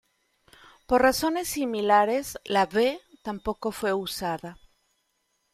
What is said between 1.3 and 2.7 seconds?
similares la